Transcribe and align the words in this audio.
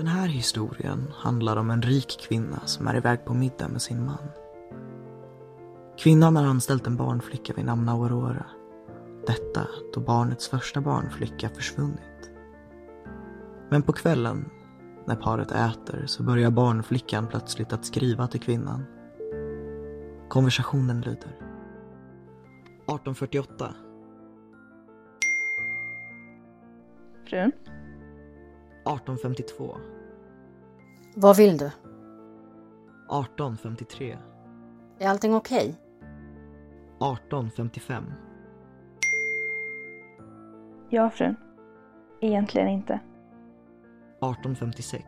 Den 0.00 0.08
här 0.08 0.28
historien 0.28 1.12
handlar 1.16 1.56
om 1.56 1.70
en 1.70 1.82
rik 1.82 2.18
kvinna 2.28 2.60
som 2.64 2.86
är 2.86 2.96
iväg 2.96 3.24
på 3.24 3.34
middag 3.34 3.68
med 3.68 3.82
sin 3.82 4.04
man. 4.04 4.28
Kvinnan 5.98 6.36
har 6.36 6.44
anställt 6.44 6.86
en 6.86 6.96
barnflicka 6.96 7.52
vid 7.56 7.64
namn 7.64 7.88
Aurora. 7.88 8.46
Detta 9.26 9.66
då 9.94 10.00
barnets 10.00 10.48
första 10.48 10.80
barnflicka 10.80 11.48
försvunnit. 11.48 12.30
Men 13.68 13.82
på 13.82 13.92
kvällen, 13.92 14.50
när 15.06 15.16
paret 15.16 15.50
äter, 15.50 16.06
så 16.06 16.22
börjar 16.22 16.50
barnflickan 16.50 17.26
plötsligt 17.26 17.72
att 17.72 17.84
skriva 17.84 18.26
till 18.26 18.40
kvinnan. 18.40 18.84
Konversationen 20.28 21.00
lyder. 21.00 21.36
1848. 22.86 23.74
Frun? 27.28 27.52
1852. 28.84 29.76
Vad 31.14 31.36
vill 31.36 31.58
du? 31.58 31.66
1853. 31.66 34.18
Är 34.98 35.08
allting 35.08 35.34
okej? 35.34 35.76
1855. 36.96 38.12
Ja, 40.88 41.10
frun. 41.10 41.36
Egentligen 42.20 42.68
inte. 42.68 42.92
1856. 42.92 45.04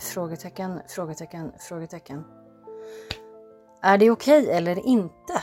Frågetecken, 0.00 0.80
frågetecken, 0.88 1.52
frågetecken. 1.58 2.24
Är 3.82 3.98
det 3.98 4.10
okej 4.10 4.50
eller 4.50 4.86
inte? 4.86 5.42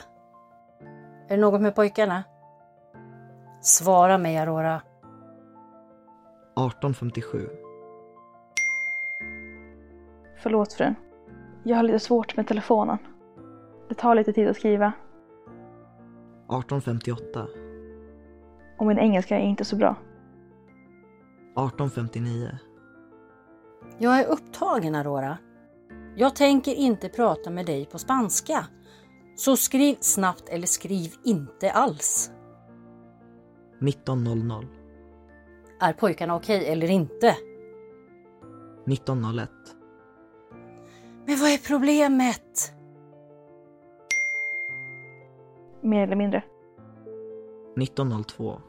Är 1.27 1.35
det 1.35 1.37
något 1.37 1.61
med 1.61 1.75
pojkarna? 1.75 2.23
Svara 3.61 4.17
mig, 4.17 4.37
Aurora. 4.37 4.75
1857. 4.75 7.49
Förlåt, 10.45 10.73
frun. 10.73 10.95
Jag 11.63 11.75
har 11.75 11.83
lite 11.83 11.99
svårt 11.99 12.37
med 12.37 12.47
telefonen. 12.47 12.97
Det 13.89 13.95
tar 13.95 14.15
lite 14.15 14.33
tid 14.33 14.47
att 14.47 14.55
skriva 14.55 14.93
1858. 16.43 17.47
och 18.79 18.85
min 18.85 18.99
engelska 18.99 19.39
är 19.39 19.43
inte 19.43 19.65
så 19.65 19.75
bra. 19.75 19.95
1859. 21.51 22.49
Jag 23.97 24.19
är 24.19 24.25
upptagen, 24.27 24.95
Aurora. 24.95 25.37
Jag 26.15 26.35
tänker 26.35 26.73
inte 26.73 27.09
prata 27.09 27.49
med 27.49 27.65
dig 27.65 27.85
på 27.85 27.99
spanska. 27.99 28.65
Så 29.35 29.57
skriv 29.57 29.95
snabbt 29.99 30.49
eller 30.49 30.67
skriv 30.67 31.13
inte 31.23 31.71
alls. 31.71 32.31
1900. 33.87 34.67
Är 35.79 35.93
pojkarna 35.93 36.35
okej 36.35 36.67
eller 36.67 36.89
inte? 36.89 37.35
1901. 38.87 39.49
Men 41.25 41.39
vad 41.39 41.49
är 41.49 41.67
problemet? 41.67 42.73
Mer 45.81 46.03
eller 46.03 46.15
mindre. 46.15 46.43
1902. 47.81 48.61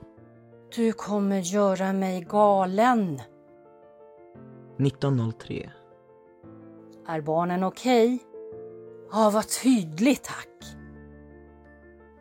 Du 0.76 0.92
kommer 0.92 1.38
göra 1.38 1.92
mig 1.92 2.20
galen. 2.20 3.20
1903. 4.78 5.70
Är 7.06 7.20
barnen 7.20 7.64
okej? 7.64 8.18
Ja, 9.12 9.30
vad 9.34 9.48
tydligt 9.62 10.24
tack. 10.24 10.76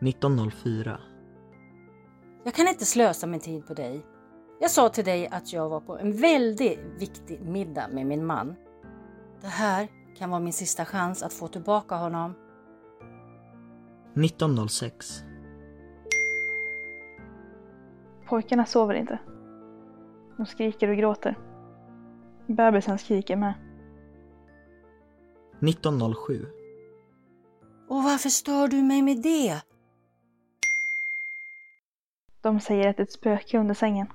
1904. 0.02 1.00
Jag 2.44 2.54
kan 2.54 2.68
inte 2.68 2.86
slösa 2.86 3.28
min 3.28 3.40
tid 3.40 3.68
på 3.68 3.74
dig. 3.74 4.06
Jag 4.60 4.72
sa 4.72 4.90
till 4.90 5.06
dig 5.06 5.28
att 5.28 5.54
jag 5.54 5.70
var 5.70 5.80
på 5.80 5.98
en 5.98 6.14
väldigt 6.14 6.80
viktig 7.00 7.42
middag 7.42 7.88
med 7.88 8.06
min 8.06 8.26
man. 8.26 8.56
Det 9.42 9.48
här 9.48 9.88
kan 10.16 10.30
vara 10.30 10.40
min 10.40 10.54
sista 10.54 10.86
chans 10.86 11.24
att 11.24 11.34
få 11.34 11.48
tillbaka 11.48 11.96
honom. 11.96 12.36
1906. 14.16 15.24
Pojkarna 18.26 18.66
sover 18.66 18.94
inte. 18.94 19.20
De 20.38 20.46
skriker 20.46 20.90
och 20.90 20.98
gråter. 20.98 21.38
Bebisen 22.48 22.98
skriker 22.98 23.36
med. 23.36 23.54
1907. 25.62 26.46
Och 27.90 28.04
varför 28.04 28.30
stör 28.30 28.68
du 28.68 28.84
mig 28.84 29.02
med 29.02 29.22
det? 29.22 29.62
De 32.42 32.60
säger 32.60 32.90
att 32.90 32.98
det 32.98 33.02
är 33.02 33.06
ett 33.06 33.12
spöke 33.12 33.58
under 33.58 33.74
sängen. 33.74 34.08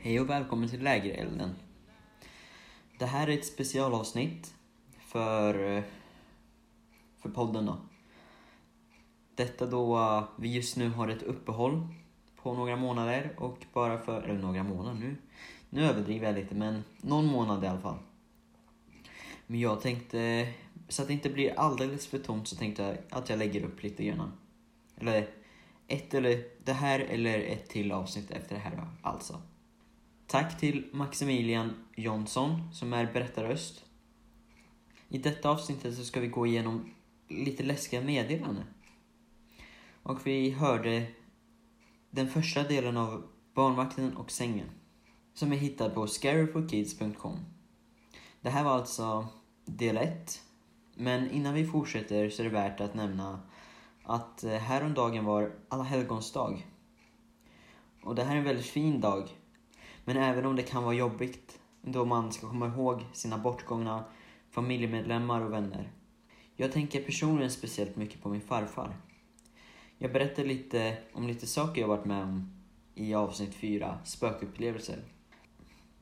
Hej 0.00 0.20
och 0.20 0.30
välkommen 0.30 0.68
till 0.68 0.82
Lägerelden. 0.82 1.54
Det 2.98 3.06
här 3.06 3.28
är 3.28 3.38
ett 3.38 3.46
specialavsnitt 3.46 4.54
för, 4.98 5.76
eh, 5.76 5.82
för 7.22 7.28
podden 7.28 7.66
då. 7.66 7.76
Detta 9.34 9.66
då 9.66 9.96
eh, 9.96 10.24
vi 10.36 10.54
just 10.54 10.76
nu 10.76 10.88
har 10.88 11.08
ett 11.08 11.22
uppehåll 11.22 11.88
på 12.36 12.54
några 12.54 12.76
månader 12.76 13.34
och 13.38 13.66
bara 13.72 13.98
för, 13.98 14.22
eller 14.22 14.40
några 14.40 14.62
månader 14.62 15.00
nu, 15.00 15.16
nu 15.70 15.84
överdriver 15.84 16.26
jag 16.26 16.34
lite 16.34 16.54
men 16.54 16.84
någon 17.00 17.26
månad 17.26 17.64
i 17.64 17.66
alla 17.66 17.80
fall. 17.80 17.98
Men 19.46 19.60
jag 19.60 19.80
tänkte, 19.80 20.48
så 20.88 21.02
att 21.02 21.08
det 21.08 21.14
inte 21.14 21.30
blir 21.30 21.58
alldeles 21.58 22.06
för 22.06 22.18
tomt 22.18 22.48
så 22.48 22.56
tänkte 22.56 22.82
jag 22.82 22.96
att 23.10 23.28
jag 23.28 23.38
lägger 23.38 23.64
upp 23.64 23.82
lite 23.82 24.04
grann. 24.04 24.32
Eller 24.96 25.28
ett 25.86 26.14
eller 26.14 26.44
det 26.64 26.72
här 26.72 27.00
eller 27.00 27.40
ett 27.40 27.68
till 27.68 27.92
avsnitt 27.92 28.30
efter 28.30 28.54
det 28.54 28.60
här 28.60 28.76
då, 28.76 29.08
alltså. 29.08 29.42
Tack 30.28 30.58
till 30.58 30.84
Maximilian 30.92 31.74
Jonsson 31.96 32.72
som 32.72 32.92
är 32.92 33.12
berättarröst. 33.12 33.84
I 35.08 35.18
detta 35.18 35.50
avsnittet 35.50 35.96
så 35.96 36.04
ska 36.04 36.20
vi 36.20 36.28
gå 36.28 36.46
igenom 36.46 36.90
lite 37.28 37.62
läskiga 37.62 38.00
meddelanden. 38.00 38.64
Och 40.02 40.26
vi 40.26 40.50
hörde 40.50 41.06
den 42.10 42.28
första 42.28 42.62
delen 42.62 42.96
av 42.96 43.26
Barnvakten 43.54 44.16
och 44.16 44.30
sängen. 44.30 44.68
Som 45.34 45.52
är 45.52 45.56
hittad 45.56 45.90
på 45.90 46.06
scaryforkids.com. 46.06 47.36
Det 48.40 48.50
här 48.50 48.64
var 48.64 48.72
alltså 48.72 49.28
del 49.64 49.96
1. 49.96 50.42
Men 50.94 51.30
innan 51.30 51.54
vi 51.54 51.66
fortsätter 51.66 52.30
så 52.30 52.42
är 52.42 52.44
det 52.44 52.52
värt 52.52 52.80
att 52.80 52.94
nämna 52.94 53.40
att 54.02 54.44
eh, 54.44 54.52
häromdagen 54.52 55.24
var 55.24 55.52
Alla 55.68 55.84
helgons 55.84 56.32
dag. 56.32 56.66
Och 58.02 58.14
det 58.14 58.24
här 58.24 58.34
är 58.34 58.38
en 58.38 58.44
väldigt 58.44 58.66
fin 58.66 59.00
dag 59.00 59.28
men 60.08 60.16
även 60.16 60.46
om 60.46 60.56
det 60.56 60.62
kan 60.62 60.82
vara 60.82 60.94
jobbigt 60.94 61.58
då 61.82 62.04
man 62.04 62.32
ska 62.32 62.48
komma 62.48 62.66
ihåg 62.66 63.04
sina 63.12 63.38
bortgångna 63.38 64.04
familjemedlemmar 64.50 65.40
och 65.40 65.52
vänner. 65.52 65.92
Jag 66.56 66.72
tänker 66.72 67.02
personligen 67.02 67.50
speciellt 67.50 67.96
mycket 67.96 68.22
på 68.22 68.28
min 68.28 68.40
farfar. 68.40 68.96
Jag 69.98 70.12
berättar 70.12 70.44
lite 70.44 70.96
om 71.12 71.26
lite 71.26 71.46
saker 71.46 71.80
jag 71.80 71.88
varit 71.88 72.04
med 72.04 72.22
om 72.22 72.50
i 72.94 73.14
avsnitt 73.14 73.54
4, 73.54 73.98
spökupplevelser. 74.04 74.98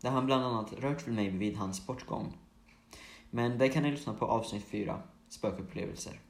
Där 0.00 0.10
han 0.10 0.26
bland 0.26 0.44
annat 0.44 0.72
rört 0.72 1.08
vid 1.08 1.14
mig 1.14 1.28
vid 1.28 1.56
hans 1.56 1.86
bortgång. 1.86 2.38
Men 3.30 3.58
det 3.58 3.68
kan 3.68 3.82
ni 3.82 3.90
lyssna 3.90 4.14
på 4.14 4.26
avsnitt 4.26 4.64
4, 4.64 5.02
spökupplevelser. 5.28 6.20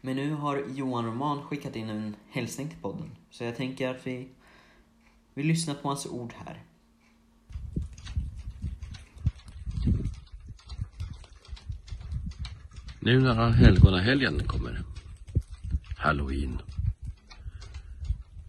Men 0.00 0.16
nu 0.16 0.34
har 0.34 0.64
Johan 0.68 1.06
Roman 1.06 1.42
skickat 1.42 1.76
in 1.76 1.88
en 1.88 2.16
hälsning 2.30 2.68
till 2.68 2.80
podden. 2.80 3.16
Så 3.30 3.44
jag 3.44 3.56
tänker 3.56 3.88
att 3.88 4.06
vi 4.06 4.28
vi 5.40 5.46
lyssnar 5.46 5.74
på 5.74 5.88
hans 5.88 6.06
ord 6.06 6.32
här. 6.32 6.62
Nu 13.00 13.20
när 13.20 13.50
helgonahelgen 13.50 14.44
kommer, 14.46 14.82
halloween, 15.96 16.58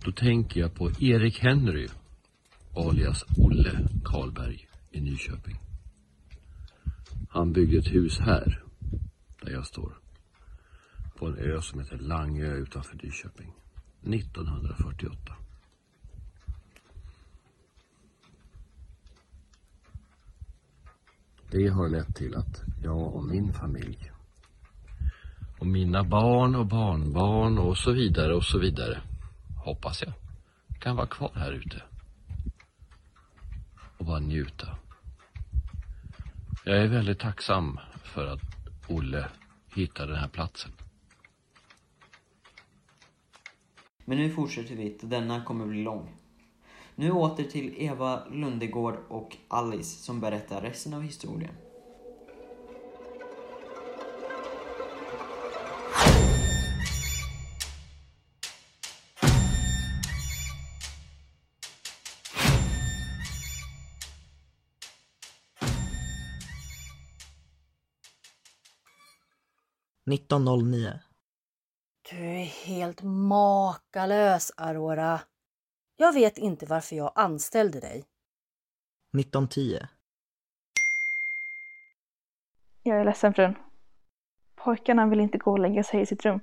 då 0.06 0.12
tänker 0.12 0.60
jag 0.60 0.74
på 0.74 0.92
Erik 1.00 1.40
Henry, 1.40 1.88
alias 2.76 3.26
Olle 3.38 3.88
Karlberg 4.04 4.68
i 4.92 5.02
Nyköping. 5.02 5.60
Han 7.30 7.54
byggde 7.54 7.78
ett 7.78 7.94
hus 7.94 8.20
här, 8.20 8.64
där 9.42 9.52
jag 9.52 9.66
står, 9.66 9.94
på 11.18 11.28
en 11.28 11.38
ö 11.38 11.62
som 11.62 11.80
heter 11.80 11.98
Langö 11.98 12.54
utanför 12.56 13.00
Nyköping, 13.04 13.54
1948. 14.02 15.41
Det 21.52 21.68
har 21.68 21.90
lett 21.90 22.16
till 22.16 22.36
att 22.36 22.62
jag 22.84 23.16
och 23.16 23.24
min 23.24 23.54
familj 23.54 24.12
Och 25.60 25.68
mina 25.68 26.04
barn 26.04 26.56
och 26.56 26.66
barnbarn 26.66 27.58
och 27.58 27.78
så 27.78 27.92
vidare 27.92 28.36
och 28.36 28.44
så 28.44 28.60
vidare. 28.60 29.02
Hoppas 29.66 30.04
jag. 30.04 30.14
Kan 30.80 30.96
vara 30.96 31.08
kvar 31.08 31.32
här 31.36 31.52
ute. 31.52 31.84
Och 33.98 34.06
bara 34.06 34.20
njuta. 34.20 34.78
Jag 36.66 36.78
är 36.78 36.88
väldigt 36.88 37.20
tacksam 37.20 37.80
för 38.04 38.28
att 38.28 38.42
Olle 38.90 39.28
hittade 39.76 40.12
den 40.12 40.22
här 40.22 40.30
platsen. 40.30 40.72
Men 44.06 44.18
nu 44.18 44.30
fortsätter 44.30 44.76
vi, 44.76 44.98
denna 45.02 45.44
kommer 45.44 45.66
bli 45.66 45.84
lång. 45.84 46.21
Nu 47.02 47.12
åter 47.12 47.44
till 47.44 47.74
Eva 47.78 48.26
Lundegård 48.26 48.96
och 49.10 49.38
Alice 49.48 50.04
som 50.04 50.20
berättar 50.20 50.62
resten 50.62 50.94
av 50.94 51.02
historien. 51.02 51.56
–1909. 70.06 71.00
Du 72.10 72.18
är 72.18 72.46
helt 72.46 73.02
makalös, 73.04 74.52
Aurora. 74.58 75.20
Jag 76.02 76.14
vet 76.14 76.38
inte 76.38 76.66
varför 76.66 76.96
jag 76.96 77.12
anställde 77.16 77.80
dig. 77.80 78.06
–1910. 79.18 79.88
Jag 82.84 83.00
är 83.00 83.06
ledsen 83.06 83.34
frun. 83.34 83.56
Pojkarna 84.56 85.08
vill 85.08 85.20
inte 85.20 85.38
gå 85.38 85.52
och 85.52 85.60
lägga 85.60 85.84
sig 85.84 86.02
i 86.02 86.06
sitt 86.06 86.26
rum. 86.26 86.40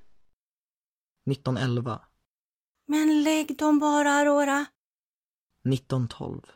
–1911. 1.31 2.01
Men 2.87 3.23
lägg 3.23 3.59
dem 3.59 3.79
bara, 3.79 4.11
Aurora. 4.11 4.67
–1912. 5.69 6.47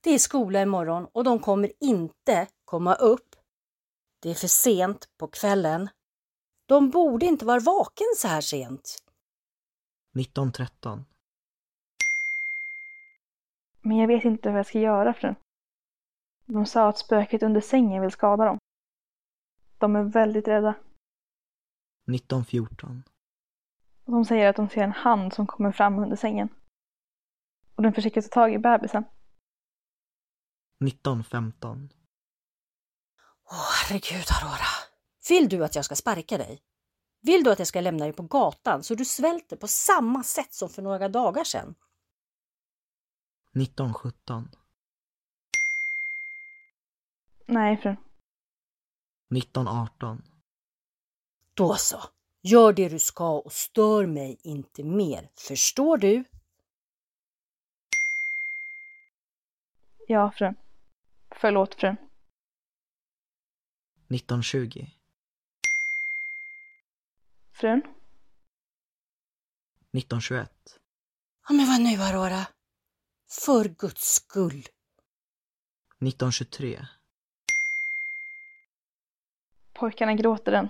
Det 0.00 0.10
är 0.10 0.18
skola 0.18 0.62
imorgon 0.62 1.06
och 1.12 1.24
de 1.24 1.38
kommer 1.40 1.72
inte 1.80 2.48
komma 2.64 2.94
upp. 2.94 3.36
Det 4.22 4.30
är 4.30 4.34
för 4.34 4.48
sent 4.48 5.08
på 5.18 5.28
kvällen. 5.28 5.88
De 6.66 6.90
borde 6.90 7.26
inte 7.26 7.44
vara 7.44 7.60
vaken 7.60 8.06
så 8.16 8.28
här 8.28 8.40
sent. 8.40 8.98
–1913. 10.16 11.04
Men 13.80 13.96
jag 13.96 14.08
vet 14.08 14.24
inte 14.24 14.50
vad 14.50 14.58
jag 14.58 14.66
ska 14.66 14.78
göra 14.78 15.14
frun. 15.14 15.34
De 16.46 16.66
sa 16.66 16.88
att 16.88 16.98
spöket 16.98 17.42
under 17.42 17.60
sängen 17.60 18.02
vill 18.02 18.10
skada 18.10 18.44
dem. 18.44 18.58
De 19.78 19.96
är 19.96 20.02
väldigt 20.02 20.48
rädda. 20.48 20.74
–1914. 22.06 23.02
De 24.04 24.24
säger 24.24 24.48
att 24.48 24.56
de 24.56 24.68
ser 24.68 24.82
en 24.82 24.92
hand 24.92 25.32
som 25.32 25.46
kommer 25.46 25.72
fram 25.72 25.98
under 25.98 26.16
sängen. 26.16 26.48
Och 27.74 27.82
den 27.82 27.92
försöker 27.92 28.22
ta 28.22 28.28
tag 28.28 28.54
i 28.54 28.58
bebisen. 28.58 29.04
–1915. 30.84 31.88
Åh, 33.44 33.70
herregud, 33.82 34.26
Aurora. 34.42 34.72
Vill 35.28 35.48
du 35.48 35.64
att 35.64 35.74
jag 35.74 35.84
ska 35.84 35.94
sparka 35.96 36.38
dig? 36.38 36.62
Vill 37.22 37.44
du 37.44 37.52
att 37.52 37.58
jag 37.58 37.68
ska 37.68 37.80
lämna 37.80 38.04
dig 38.04 38.12
på 38.12 38.22
gatan 38.22 38.82
så 38.82 38.94
du 38.94 39.04
svälter 39.04 39.56
på 39.56 39.68
samma 39.68 40.22
sätt 40.22 40.54
som 40.54 40.68
för 40.68 40.82
några 40.82 41.08
dagar 41.08 41.44
sedan? 41.44 41.74
–1917. 43.54 44.48
Nej 47.46 47.76
frun. 47.76 47.96
–1918. 49.34 50.22
Då 51.54 51.74
så. 51.74 52.00
Gör 52.42 52.72
det 52.72 52.88
du 52.88 52.98
ska 52.98 53.38
och 53.38 53.52
stör 53.52 54.06
mig 54.06 54.40
inte 54.42 54.84
mer. 54.84 55.30
Förstår 55.48 55.98
du? 55.98 56.24
Ja 60.08 60.32
frun. 60.36 60.54
Förlåt 61.30 61.74
frun. 61.74 61.96
–1920. 64.08 64.86
Frun? 67.52 67.82
–1921. 69.92 70.48
Ja, 71.48 71.54
men 71.54 71.66
vad 71.66 71.80
nu, 71.80 72.02
Aurora? 72.02 72.46
För 73.30 73.64
guds 73.64 74.14
skull. 74.14 74.64
–1923. 76.00 76.86
Pojkarna 79.72 80.14
gråter 80.14 80.52
än. 80.52 80.68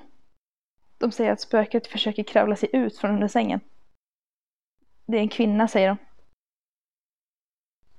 De 0.98 1.12
säger 1.12 1.32
att 1.32 1.40
spöket 1.40 1.86
försöker 1.86 2.22
kravla 2.22 2.56
sig 2.56 2.70
ut 2.72 2.98
från 2.98 3.10
under 3.10 3.28
sängen. 3.28 3.60
Det 5.06 5.16
är 5.16 5.20
en 5.20 5.28
kvinna, 5.28 5.68
säger 5.68 5.88
de. 5.88 5.96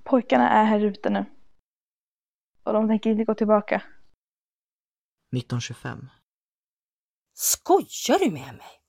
Pojkarna 0.04 0.50
är 0.50 0.64
här 0.66 0.80
ute 0.80 1.10
nu. 1.10 1.26
Och 2.64 2.74
de 2.74 2.88
tänker 2.88 3.10
inte 3.10 3.26
gå 3.26 3.36
tillbaka. 3.36 3.84
–1925. 5.36 6.10
Skojar 7.34 8.20
du 8.20 8.32
med 8.32 8.56
mig? 8.56 8.82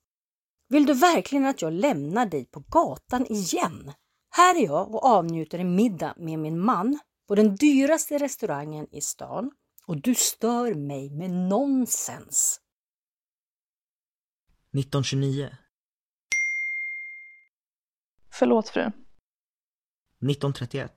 Vill 0.69 0.87
du 0.87 0.95
verkligen 0.95 1.47
att 1.47 1.63
jag 1.63 1.73
lämnar 1.73 2.27
dig 2.27 2.45
på 2.45 2.61
gatan 2.61 3.27
igen? 3.27 3.93
Här 4.35 4.55
är 4.55 4.65
jag 4.65 4.95
och 4.95 5.05
avnjuter 5.05 5.59
en 5.59 5.75
middag 5.75 6.15
med 6.17 6.39
min 6.39 6.61
man 6.61 6.99
på 7.29 7.35
den 7.35 7.57
dyraste 7.57 8.19
restaurangen 8.19 8.87
i 8.95 9.01
stan 9.01 9.51
och 9.87 9.97
du 9.97 10.15
stör 10.15 10.75
mig 10.75 11.11
med 11.11 11.31
nonsens. 11.31 12.61
–1929. 14.73 15.57
Förlåt 18.33 18.69
frun. 18.69 18.93
–1931. 20.21 20.91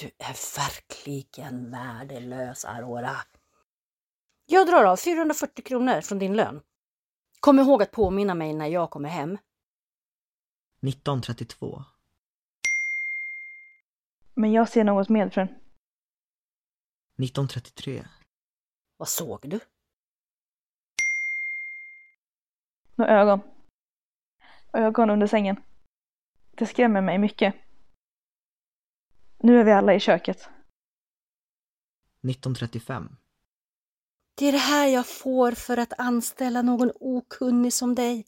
Du 0.00 0.10
är 0.18 0.56
verkligen 0.56 1.70
värdelös, 1.70 2.64
Aurora. 2.64 3.16
Jag 4.46 4.66
drar 4.66 4.84
av 4.84 4.96
440 4.96 5.64
kronor 5.64 6.00
från 6.00 6.18
din 6.18 6.36
lön. 6.36 6.60
Kom 7.40 7.58
ihåg 7.58 7.82
att 7.82 7.92
påminna 7.92 8.34
mig 8.34 8.54
när 8.54 8.66
jag 8.66 8.90
kommer 8.90 9.08
hem. 9.08 9.38
–1932. 10.80 11.84
Men 14.42 14.52
jag 14.52 14.68
ser 14.68 14.84
något 14.84 15.08
med 15.08 15.32
frun. 15.32 15.48
–1933. 17.18 18.04
Vad 18.96 19.08
såg 19.08 19.40
du? 19.48 19.60
Några 22.94 23.20
ögon. 23.20 23.40
Ögon 24.72 25.10
under 25.10 25.26
sängen. 25.26 25.56
Det 26.50 26.66
skrämmer 26.66 27.00
mig 27.00 27.18
mycket. 27.18 27.54
Nu 29.38 29.60
är 29.60 29.64
vi 29.64 29.72
alla 29.72 29.94
i 29.94 30.00
köket. 30.00 30.48
–1935. 32.22 33.16
Det 34.34 34.46
är 34.46 34.52
det 34.52 34.58
här 34.58 34.88
jag 34.88 35.06
får 35.06 35.52
för 35.52 35.76
att 35.76 35.92
anställa 35.98 36.62
någon 36.62 36.90
okunnig 37.00 37.72
som 37.72 37.94
dig. 37.94 38.26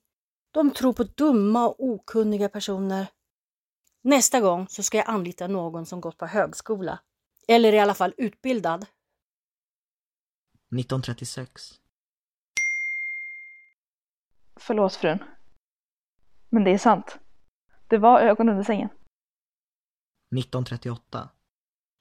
De 0.51 0.71
tror 0.71 0.93
på 0.93 1.03
dumma 1.05 1.69
och 1.69 1.85
okunniga 1.85 2.49
personer. 2.49 3.07
Nästa 4.07 4.41
gång 4.41 4.69
så 4.69 4.83
ska 4.83 4.97
jag 4.97 5.09
anlita 5.09 5.47
någon 5.47 5.87
som 5.87 6.01
gått 6.01 6.19
på 6.19 6.27
högskola. 6.27 7.01
Eller 7.49 7.73
i 7.73 7.79
alla 7.79 7.95
fall 7.95 8.15
utbildad. 8.17 8.87
–1936. 10.71 11.47
Förlåt 14.57 14.95
frun. 14.95 15.19
Men 16.49 16.65
det 16.65 16.71
är 16.71 16.79
sant. 16.79 17.19
Det 17.89 17.99
var 17.99 18.21
ögon 18.21 18.49
under 18.49 18.65
sängen. 18.65 18.89
–1938. 20.35 21.29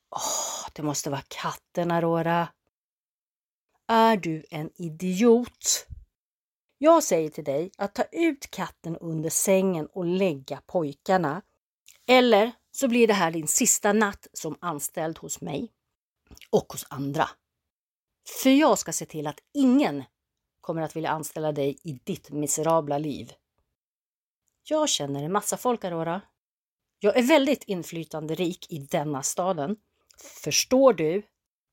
Åh, 0.09 0.69
det 0.73 0.83
måste 0.83 1.09
vara 1.09 1.23
katten, 1.27 1.91
Aurora. 1.91 2.47
Är 3.87 4.17
du 4.17 4.45
en 4.49 4.69
idiot? 4.75 5.87
Jag 6.77 7.03
säger 7.03 7.29
till 7.29 7.43
dig 7.43 7.71
att 7.77 7.95
ta 7.95 8.03
ut 8.03 8.51
katten 8.51 8.97
under 8.97 9.29
sängen 9.29 9.85
och 9.85 10.05
lägga 10.05 10.61
pojkarna. 10.65 11.41
Eller 12.07 12.51
så 12.71 12.87
blir 12.87 13.07
det 13.07 13.13
här 13.13 13.31
din 13.31 13.47
sista 13.47 13.93
natt 13.93 14.27
som 14.33 14.57
anställd 14.61 15.17
hos 15.17 15.41
mig 15.41 15.71
och 16.49 16.73
hos 16.73 16.85
andra. 16.89 17.29
För 18.43 18.49
jag 18.49 18.79
ska 18.79 18.93
se 18.93 19.05
till 19.05 19.27
att 19.27 19.39
ingen 19.53 20.03
kommer 20.61 20.81
att 20.81 20.95
vilja 20.95 21.09
anställa 21.09 21.51
dig 21.51 21.77
i 21.83 21.91
ditt 22.03 22.31
miserabla 22.31 22.97
liv. 22.97 23.33
Jag 24.63 24.89
känner 24.89 25.23
en 25.23 25.31
massa 25.31 25.57
folk, 25.57 25.83
Aurora. 25.83 26.21
Jag 26.99 27.17
är 27.17 27.23
väldigt 27.23 27.63
inflytanderik 27.63 28.71
i 28.71 28.79
denna 28.79 29.23
staden. 29.23 29.75
Förstår 30.43 30.93
du? 30.93 31.23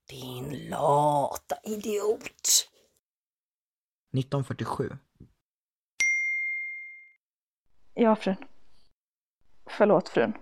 Din 0.09 0.69
lata 0.69 1.57
idiot! 1.65 2.69
–1947. 4.13 4.99
Ja 7.95 8.17
frun. 8.17 8.37
Förlåt 9.67 10.09
frun. 10.09 10.33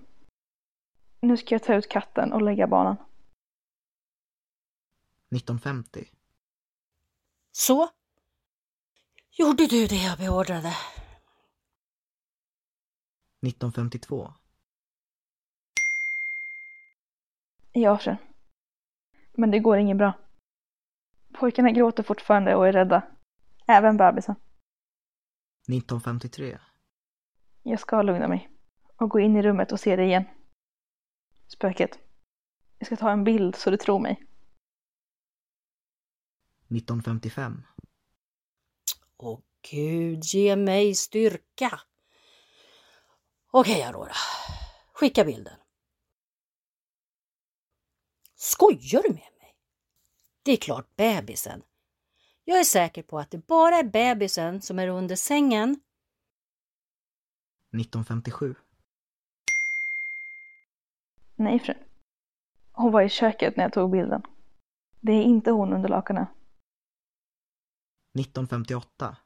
Nu 1.20 1.36
ska 1.36 1.54
jag 1.54 1.62
ta 1.62 1.74
ut 1.74 1.88
katten 1.88 2.32
och 2.32 2.42
lägga 2.42 2.66
barnen. 2.66 2.96
–1950. 5.30 6.08
Så? 7.52 7.88
Gjorde 9.30 9.66
du 9.66 9.86
det 9.86 10.04
jag 10.04 10.18
beordrade? 10.18 10.72
1952. 13.46 14.32
Ja, 17.72 17.98
fru. 17.98 18.16
Men 19.32 19.50
det 19.50 19.58
går 19.58 19.78
inget 19.78 19.96
bra. 19.96 20.12
Pojkarna 21.34 21.70
gråter 21.70 22.02
fortfarande 22.02 22.54
och 22.54 22.68
är 22.68 22.72
rädda. 22.72 23.02
Även 23.66 23.96
bebisen. 23.96 24.34
1953. 25.68 26.58
Jag 27.62 27.80
ska 27.80 28.02
lugna 28.02 28.28
mig. 28.28 28.57
Och 29.00 29.10
gå 29.10 29.20
in 29.20 29.36
i 29.36 29.42
rummet 29.42 29.72
och 29.72 29.80
se 29.80 29.96
det 29.96 30.04
igen. 30.04 30.24
Spöket. 31.46 31.98
Jag 32.78 32.86
ska 32.86 32.96
ta 32.96 33.10
en 33.10 33.24
bild 33.24 33.56
så 33.56 33.70
du 33.70 33.76
tror 33.76 33.98
mig. 33.98 34.12
1955. 36.68 37.62
Åh 39.16 39.40
gud, 39.70 40.24
ge 40.24 40.56
mig 40.56 40.94
styrka. 40.94 41.80
Okej 43.50 43.82
Aurora, 43.82 44.14
skicka 44.92 45.24
bilden. 45.24 45.58
Skojar 48.34 49.02
du 49.02 49.08
med 49.08 49.32
mig? 49.38 49.56
Det 50.42 50.52
är 50.52 50.56
klart 50.56 50.96
bebisen. 50.96 51.62
Jag 52.44 52.58
är 52.58 52.64
säker 52.64 53.02
på 53.02 53.18
att 53.18 53.30
det 53.30 53.46
bara 53.46 53.76
är 53.76 53.84
bebisen 53.84 54.62
som 54.62 54.78
är 54.78 54.88
under 54.88 55.16
sängen. 55.16 55.80
1957. 57.72 58.54
Nej, 61.38 61.58
fru. 61.58 61.74
Hon 62.72 62.92
var 62.92 63.02
i 63.02 63.08
köket 63.08 63.56
när 63.56 63.64
jag 63.64 63.72
tog 63.72 63.90
bilden. 63.90 64.22
Det 65.00 65.12
är 65.12 65.22
inte 65.22 65.50
hon 65.50 65.72
under 65.72 65.88
lakanen. 65.88 66.26
1958. 68.18 69.16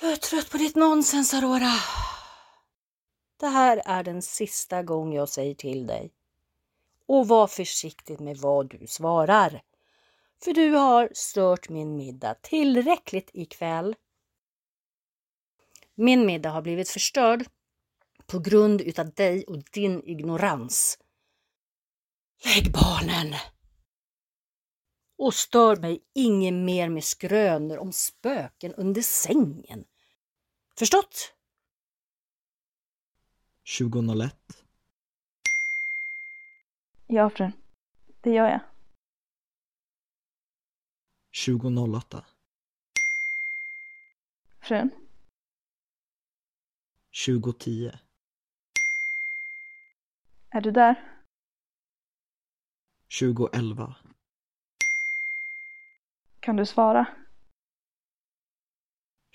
Jag 0.00 0.12
är 0.12 0.16
trött 0.16 0.50
på 0.50 0.56
ditt 0.56 0.76
nonsens, 0.76 1.34
Aurora. 1.34 1.72
Det 3.40 3.46
här 3.46 3.82
är 3.84 4.04
den 4.04 4.22
sista 4.22 4.82
gång 4.82 5.12
jag 5.12 5.28
säger 5.28 5.54
till 5.54 5.86
dig. 5.86 6.12
Och 7.06 7.28
var 7.28 7.46
försiktig 7.46 8.20
med 8.20 8.36
vad 8.36 8.70
du 8.70 8.86
svarar. 8.86 9.62
För 10.44 10.52
du 10.52 10.70
har 10.70 11.10
stört 11.14 11.68
min 11.68 11.96
middag 11.96 12.34
tillräckligt 12.34 13.30
ikväll. 13.32 13.96
Min 15.94 16.26
middag 16.26 16.50
har 16.50 16.62
blivit 16.62 16.88
förstörd 16.88 17.46
på 18.26 18.38
grund 18.38 18.80
utav 18.80 19.10
dig 19.14 19.44
och 19.44 19.62
din 19.72 20.02
ignorans. 20.04 20.98
Lägg 22.44 22.72
barnen! 22.72 23.34
Och 25.18 25.34
stör 25.34 25.76
mig 25.76 26.04
inget 26.14 26.54
mer 26.54 26.88
med 26.88 27.04
skrönor 27.04 27.78
om 27.78 27.92
spöken 27.92 28.74
under 28.74 29.02
sängen. 29.02 29.84
Förstått? 30.78 31.32
2001. 33.78 34.36
Ja, 37.06 37.30
fru. 37.30 37.52
Det 38.20 38.30
gör 38.30 38.48
jag. 38.48 38.60
2008. 41.46 42.24
Frun. 44.60 44.90
2010. 47.26 47.92
Är 50.56 50.60
du 50.60 50.70
där? 50.70 50.94
2011. 53.20 53.94
Kan 56.40 56.56
du 56.56 56.66
svara? 56.66 57.06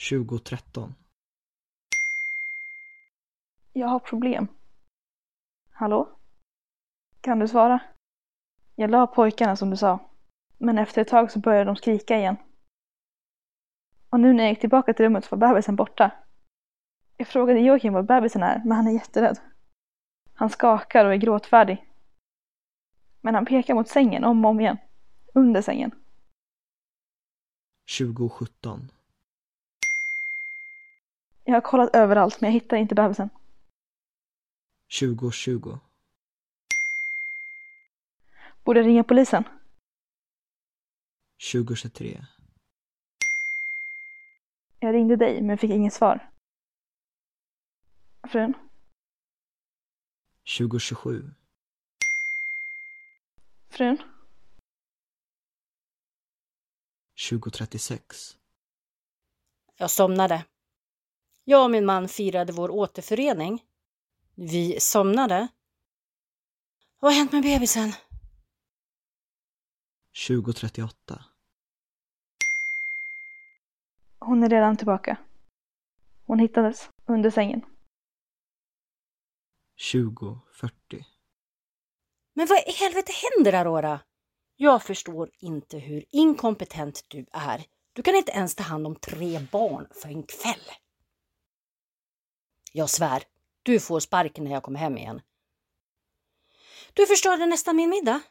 2013. 0.09 0.93
Jag 3.73 3.87
har 3.87 3.99
problem. 3.99 4.47
Hallå? 5.71 6.19
Kan 7.21 7.39
du 7.39 7.47
svara? 7.47 7.79
Jag 8.75 8.91
la 8.91 9.07
pojkarna 9.07 9.55
som 9.55 9.69
du 9.69 9.77
sa. 9.77 9.99
Men 10.57 10.77
efter 10.77 11.01
ett 11.01 11.07
tag 11.07 11.31
så 11.31 11.39
började 11.39 11.65
de 11.65 11.75
skrika 11.75 12.17
igen. 12.17 12.35
Och 14.09 14.19
nu 14.19 14.33
när 14.33 14.43
jag 14.43 14.51
gick 14.51 14.59
tillbaka 14.59 14.93
till 14.93 15.05
rummet 15.05 15.25
så 15.25 15.35
var 15.35 15.49
bebisen 15.49 15.75
borta. 15.75 16.11
Jag 17.17 17.27
frågade 17.27 17.59
Joakim 17.59 17.93
var 17.93 18.03
bebisen 18.03 18.43
är, 18.43 18.61
men 18.65 18.71
han 18.71 18.87
är 18.87 18.91
jätterädd. 18.91 19.50
Han 20.41 20.50
skakar 20.50 21.05
och 21.05 21.13
är 21.13 21.17
gråtfärdig. 21.17 21.86
Men 23.21 23.36
han 23.36 23.45
pekar 23.45 23.74
mot 23.74 23.88
sängen 23.88 24.24
om 24.24 24.45
och 24.45 24.51
om 24.51 24.60
igen. 24.60 24.77
Under 25.33 25.62
sängen. 25.62 25.91
2017. 28.00 28.91
Jag 31.43 31.53
har 31.53 31.62
kollat 31.62 31.95
överallt 31.95 32.41
men 32.41 32.48
jag 32.48 32.53
hittar 32.53 32.77
inte 32.77 32.95
bebisen. 32.95 33.29
2020. 35.00 35.77
Borde 38.63 38.81
ringa 38.81 39.03
polisen? 39.03 39.43
2023. 41.53 42.21
Jag 44.79 44.93
ringde 44.93 45.15
dig 45.15 45.41
men 45.41 45.57
fick 45.57 45.71
inget 45.71 45.93
svar. 45.93 46.29
Frun? 48.27 48.53
2027. 50.45 51.33
Frun? 53.69 53.98
2036. 57.29 58.38
Jag 59.77 59.91
somnade. 59.91 60.45
Jag 61.43 61.63
och 61.63 61.71
min 61.71 61.86
man 61.86 62.07
firade 62.07 62.53
vår 62.53 62.69
återförening. 62.69 63.63
Vi 64.36 64.79
somnade. 64.79 65.48
Vad 67.00 67.12
har 67.12 67.17
hänt 67.19 67.31
med 67.31 67.43
bebisen? 67.43 67.93
2038. 70.27 71.25
Hon 74.19 74.43
är 74.43 74.50
redan 74.50 74.77
tillbaka. 74.77 75.17
Hon 76.25 76.39
hittades 76.39 76.89
under 77.05 77.29
sängen. 77.29 77.62
2040. 79.81 81.05
Men 82.33 82.47
vad 82.47 82.57
i 82.57 82.71
helvete 82.71 83.11
händer 83.11 83.53
Aurora? 83.53 84.00
Jag 84.55 84.83
förstår 84.83 85.29
inte 85.39 85.77
hur 85.77 86.05
inkompetent 86.09 87.05
du 87.07 87.25
är. 87.31 87.65
Du 87.93 88.01
kan 88.01 88.15
inte 88.15 88.31
ens 88.31 88.55
ta 88.55 88.63
hand 88.63 88.88
om 88.88 88.95
tre 88.95 89.39
barn 89.51 89.88
för 89.91 90.09
en 90.09 90.23
kväll. 90.23 90.71
Jag 92.73 92.89
svär, 92.89 93.23
du 93.63 93.79
får 93.79 94.00
sparken 94.00 94.43
när 94.43 94.51
jag 94.51 94.63
kommer 94.63 94.79
hem 94.79 94.97
igen. 94.97 95.21
Du 96.93 97.07
förstörde 97.07 97.45
nästan 97.45 97.75
min 97.75 97.89
middag. 97.89 98.21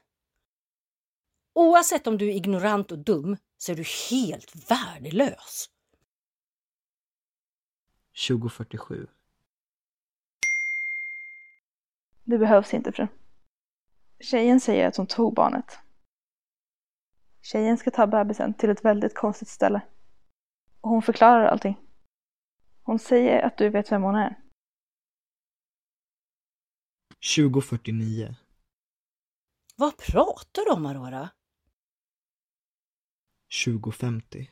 Oavsett 1.53 2.07
om 2.07 2.19
du 2.19 2.29
är 2.31 2.35
ignorant 2.35 2.93
och 2.93 2.99
dum 2.99 3.37
så 3.59 3.73
är 3.73 3.77
du 3.77 3.85
helt 4.11 4.71
värdelös. 4.71 5.71
2047. 8.29 9.07
Det 12.25 12.39
behövs 12.39 12.75
inte 12.75 12.93
fru. 12.93 13.07
Tjejen 14.21 14.61
säger 14.61 14.89
att 14.89 14.97
hon 14.97 15.07
tog 15.07 15.35
barnet. 15.35 15.79
Tjejen 17.43 17.79
ska 17.79 17.91
ta 17.91 18.07
bebisen 18.07 18.55
till 18.55 18.71
ett 18.71 18.85
väldigt 18.85 19.15
konstigt 19.15 19.49
ställe. 19.49 19.83
Och 20.81 20.91
hon 20.91 21.03
förklarar 21.03 21.47
allting. 21.47 21.77
Hon 22.83 22.99
säger 22.99 23.43
att 23.43 23.57
du 23.59 23.69
vet 23.69 23.93
vem 23.93 24.03
hon 24.03 24.15
är. 24.15 24.41
2049. 27.37 28.35
Vad 29.77 29.97
pratar 29.97 30.65
du 30.65 30.73
om 30.73 30.87
Aurora? 30.87 31.31
2050. 33.65 34.51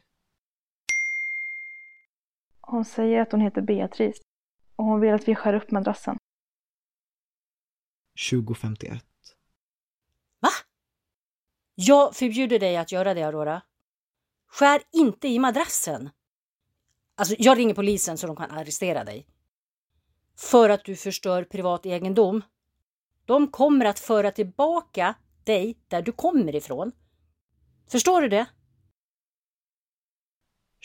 Hon 2.60 2.84
säger 2.84 3.20
att 3.20 3.32
hon 3.32 3.40
heter 3.40 3.62
Beatrice. 3.62 4.20
Och 4.76 4.84
hon 4.84 5.00
vill 5.00 5.14
att 5.14 5.28
vi 5.28 5.34
skär 5.34 5.54
upp 5.54 5.70
madrassen. 5.70 6.18
2051. 8.18 9.04
Va? 10.40 10.48
Jag 11.74 12.16
förbjuder 12.16 12.58
dig 12.58 12.76
att 12.76 12.92
göra 12.92 13.14
det 13.14 13.22
Aurora. 13.22 13.62
Skär 14.46 14.82
inte 14.92 15.28
i 15.28 15.38
madrassen. 15.38 16.10
Alltså, 17.14 17.34
jag 17.38 17.58
ringer 17.58 17.74
polisen 17.74 18.18
så 18.18 18.26
de 18.26 18.36
kan 18.36 18.50
arrestera 18.50 19.04
dig. 19.04 19.26
För 20.36 20.70
att 20.70 20.84
du 20.84 20.96
förstör 20.96 21.44
privat 21.44 21.86
egendom. 21.86 22.42
De 23.24 23.48
kommer 23.50 23.84
att 23.84 23.98
föra 23.98 24.30
tillbaka 24.30 25.14
dig 25.44 25.78
där 25.88 26.02
du 26.02 26.12
kommer 26.12 26.54
ifrån. 26.54 26.92
Förstår 27.90 28.22
du 28.22 28.28
det? 28.28 28.46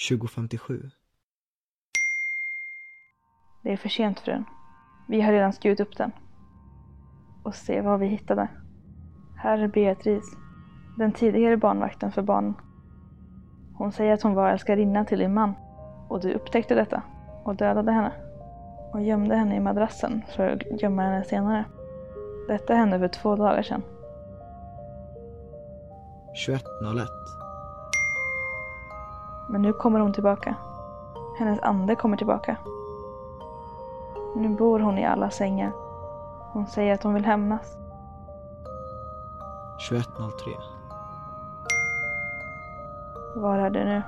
2057. 0.09 0.91
Det 3.63 3.71
är 3.71 3.77
för 3.77 3.89
sent 3.89 4.19
frun. 4.19 4.45
Vi 5.07 5.21
har 5.21 5.31
redan 5.31 5.53
skurit 5.53 5.79
upp 5.79 5.97
den. 5.97 6.11
Och 7.43 7.55
se 7.55 7.81
vad 7.81 7.99
vi 7.99 8.05
hittade. 8.05 8.47
Här 9.35 9.57
är 9.57 9.67
Beatrice. 9.67 10.37
Den 10.97 11.11
tidigare 11.11 11.57
barnvakten 11.57 12.11
för 12.11 12.21
barnen. 12.21 12.53
Hon 13.77 13.91
säger 13.91 14.13
att 14.13 14.21
hon 14.21 14.33
var 14.33 14.49
älskarinna 14.49 15.05
till 15.05 15.19
din 15.19 15.33
man. 15.33 15.53
Och 16.07 16.21
du 16.21 16.33
upptäckte 16.33 16.75
detta 16.75 17.01
och 17.43 17.55
dödade 17.55 17.91
henne. 17.91 18.11
Och 18.93 19.01
gömde 19.01 19.35
henne 19.35 19.55
i 19.55 19.59
madrassen 19.59 20.21
för 20.35 20.49
att 20.49 20.81
gömma 20.81 21.01
henne 21.01 21.23
senare. 21.23 21.65
Detta 22.47 22.73
hände 22.73 22.99
för 22.99 23.07
två 23.07 23.35
dagar 23.35 23.61
sedan. 23.61 23.81
21.01. 26.47 27.05
Men 29.49 29.61
nu 29.61 29.73
kommer 29.73 29.99
hon 29.99 30.13
tillbaka. 30.13 30.55
Hennes 31.39 31.59
ande 31.59 31.95
kommer 31.95 32.17
tillbaka. 32.17 32.57
Nu 34.35 34.49
bor 34.49 34.79
hon 34.79 34.97
i 34.97 35.05
alla 35.05 35.29
sängar. 35.29 35.82
Hon 36.53 36.67
säger 36.67 36.93
att 36.93 37.03
hon 37.03 37.13
vill 37.13 37.25
hämnas. 37.25 37.77
21.03. 39.89 40.03
Var 43.35 43.57
är 43.57 43.69
du 43.69 43.85
nu? 43.85 44.01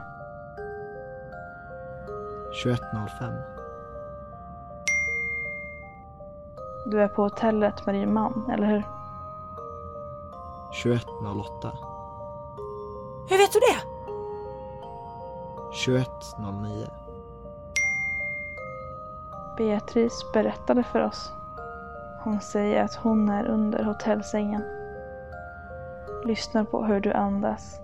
21.05. 2.65 3.41
Du 6.85 7.01
är 7.01 7.07
på 7.07 7.21
hotellet 7.23 7.85
med 7.85 7.95
din 7.95 8.13
man, 8.13 8.49
eller 8.53 8.67
hur? 8.67 8.83
21.08. 10.83 11.77
Hur 13.29 13.37
vet 13.37 13.53
du 13.53 13.59
det? 13.59 13.81
21.09. 15.87 16.89
Beatrice 19.57 20.31
berättade 20.33 20.83
för 20.83 20.99
oss. 20.99 21.31
Hon 22.25 22.41
säger 22.41 22.83
att 22.83 22.95
hon 22.95 23.29
är 23.29 23.45
under 23.45 23.83
hotellsängen. 23.83 24.63
Lyssnar 26.23 26.63
på 26.63 26.83
hur 26.83 26.99
du 26.99 27.13
andas. 27.13 27.79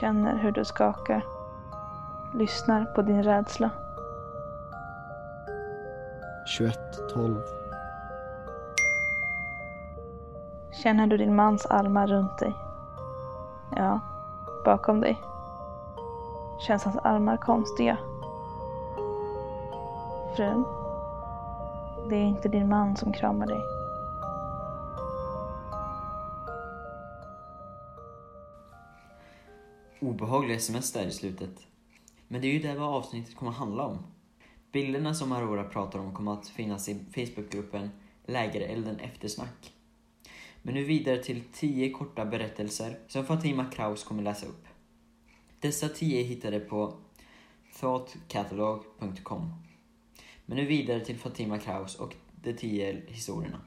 Känner 0.00 0.36
hur 0.36 0.52
du 0.52 0.64
skakar. 0.64 1.24
Lyssnar 2.34 2.84
på 2.84 3.02
din 3.02 3.22
rädsla. 3.22 3.70
21.12. 6.58 7.40
Känner 10.82 11.06
du 11.06 11.16
din 11.16 11.34
mans 11.34 11.66
armar 11.66 12.06
runt 12.06 12.38
dig? 12.38 12.54
Ja, 13.76 14.00
bakom 14.64 15.00
dig. 15.00 15.22
Känns 16.58 16.84
hans 16.84 16.96
armar 16.96 17.36
konstiga? 17.36 17.98
Frun? 20.36 20.81
Det 22.12 22.18
är 22.18 22.26
inte 22.26 22.48
din 22.48 22.68
man 22.68 22.96
som 22.96 23.12
kramar 23.12 23.46
dig. 23.46 23.60
Obehagliga 30.00 30.56
sms 30.56 30.92
där 30.92 31.06
i 31.06 31.10
slutet. 31.10 31.66
Men 32.28 32.40
det 32.40 32.46
är 32.46 32.52
ju 32.52 32.58
det 32.58 32.74
vad 32.74 32.94
avsnittet 32.94 33.36
kommer 33.36 33.52
att 33.52 33.58
handla 33.58 33.86
om. 33.86 33.98
Bilderna 34.72 35.14
som 35.14 35.32
Aurora 35.32 35.64
pratar 35.64 35.98
om 35.98 36.14
kommer 36.14 36.32
att 36.32 36.48
finnas 36.48 36.88
i 36.88 37.04
Facebookgruppen 37.14 37.90
Lägerelden 38.26 38.98
Eftersnack. 39.00 39.72
Men 40.62 40.74
nu 40.74 40.84
vidare 40.84 41.22
till 41.22 41.42
10 41.52 41.90
korta 41.90 42.24
berättelser 42.24 42.98
som 43.08 43.26
Fatima 43.26 43.64
Kraus 43.64 44.04
kommer 44.04 44.22
läsa 44.22 44.46
upp. 44.46 44.66
Dessa 45.60 45.88
10 45.88 46.22
hittade 46.22 46.60
på 46.60 46.94
thoughtcatalog.com. 47.80 49.71
Men 50.52 50.60
nu 50.60 50.66
vidare 50.66 51.00
till 51.00 51.18
Fatima 51.18 51.58
Kraus 51.58 51.94
och 51.94 52.14
de 52.42 52.52
tio 52.52 53.02
historierna. 53.06 53.60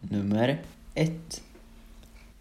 Nummer 0.00 0.62
1. 0.94 1.42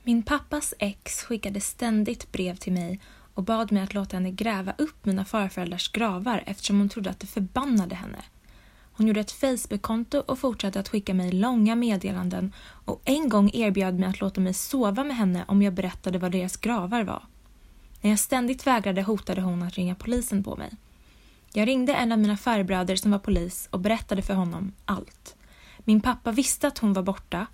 Min 0.04 0.24
pappas 0.24 0.74
ex 0.80 1.24
skickade 1.24 1.62
ständigt 1.62 2.32
brev 2.32 2.56
till 2.56 2.74
mig 2.74 3.00
och 3.34 3.44
bad 3.44 3.72
mig 3.72 3.84
att 3.84 3.94
låta 3.94 4.18
henne 4.18 4.32
gräva 4.32 4.74
upp 4.78 5.06
mina 5.06 5.26
farföräldrars 5.26 5.92
gravar 5.92 6.44
eftersom 6.46 6.80
hon 6.80 6.90
trodde 6.90 7.10
att 7.10 7.20
det 7.20 7.28
förbannade 7.28 7.96
henne. 7.96 8.20
Hon 8.96 9.08
gjorde 9.08 9.20
ett 9.20 9.32
Facebook-konto 9.32 10.24
och 10.28 10.40
fortsatte 10.40 10.80
att 10.80 10.90
skicka 10.90 11.14
mig 11.14 11.32
långa 11.32 11.76
meddelanden 11.76 12.54
och 12.86 13.02
en 13.06 13.30
gång 13.30 13.52
erbjöd 13.54 14.00
mig 14.00 14.10
att 14.10 14.20
låta 14.20 14.42
mig 14.42 14.54
sova 14.54 15.04
med 15.04 15.18
henne 15.18 15.46
om 15.48 15.62
jag 15.62 15.74
berättade 15.74 16.18
vad 16.18 16.32
deras 16.32 16.58
gravar 16.58 17.04
var. 17.04 17.24
När 18.02 18.10
jag 18.10 18.20
ständigt 18.20 18.68
vägrade 18.68 19.02
hotade 19.02 19.42
hon 19.42 19.64
att 19.64 19.74
ringa 19.74 19.96
polisen 19.96 20.44
på 20.44 20.56
mig. 20.56 20.72
Jag 21.54 21.68
ringde 21.68 21.94
en 21.94 22.12
av 22.12 22.20
mina 22.20 22.38
farbröder 22.38 22.96
som 22.96 23.12
var 23.12 23.20
polis 23.20 23.68
och 23.72 23.80
berättade 23.80 24.22
för 24.22 24.34
honom 24.34 24.72
allt. 24.86 25.36
Min 25.78 26.02
pappa 26.02 26.32
visste 26.32 26.68
att 26.68 26.78
hon 26.78 26.94
var 26.94 27.04
borta 27.04 27.48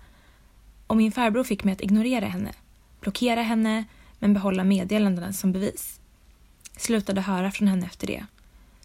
och 0.86 0.96
min 0.96 1.12
farbror 1.12 1.44
fick 1.44 1.64
mig 1.64 1.72
att 1.72 1.80
ignorera 1.80 2.26
henne, 2.26 2.52
blockera 3.00 3.42
henne 3.42 3.84
men 4.20 4.34
behålla 4.34 4.64
meddelandena 4.64 5.32
som 5.32 5.52
bevis. 5.52 6.00
Slutade 6.76 7.20
höra 7.20 7.50
från 7.50 7.68
henne 7.68 7.86
efter 7.86 8.06
det. 8.06 8.26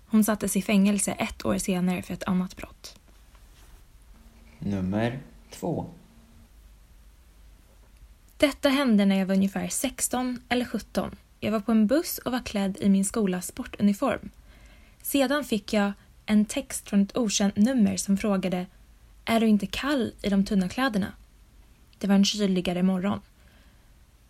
Hon 0.05 0.23
sattes 0.23 0.57
i 0.57 0.61
fängelse 0.61 1.11
ett 1.11 1.45
år 1.45 1.57
senare 1.57 2.01
för 2.01 2.13
ett 2.13 2.23
annat 2.23 2.57
brott. 2.57 2.99
Nummer 4.59 5.19
2. 5.51 5.89
Detta 8.37 8.69
hände 8.69 9.05
när 9.05 9.19
jag 9.19 9.25
var 9.25 9.35
ungefär 9.35 9.67
16 9.67 10.41
eller 10.49 10.65
17. 10.65 11.15
Jag 11.39 11.51
var 11.51 11.59
på 11.59 11.71
en 11.71 11.87
buss 11.87 12.17
och 12.17 12.31
var 12.31 12.39
klädd 12.39 12.77
i 12.81 12.89
min 12.89 13.05
skolas 13.05 13.47
sportuniform. 13.47 14.29
Sedan 15.01 15.43
fick 15.43 15.73
jag 15.73 15.93
en 16.25 16.45
text 16.45 16.89
från 16.89 17.01
ett 17.01 17.17
okänt 17.17 17.55
nummer 17.55 17.97
som 17.97 18.17
frågade 18.17 18.65
Är 19.25 19.39
du 19.39 19.47
inte 19.47 19.67
kall 19.67 20.13
i 20.21 20.29
de 20.29 20.45
tunna 20.45 20.69
kläderna? 20.69 21.11
Det 21.99 22.07
var 22.07 22.15
en 22.15 22.25
kyligare 22.25 22.83
morgon. 22.83 23.21